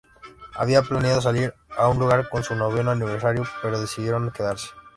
Habían 0.55 0.83
planeado 0.83 1.21
salir 1.21 1.53
a 1.77 1.87
un 1.87 1.99
lugar 1.99 2.27
por 2.27 2.43
su 2.43 2.55
noveno 2.55 2.89
aniversario, 2.89 3.43
pero 3.61 3.79
decidieron 3.79 4.31
quedarse. 4.31 4.69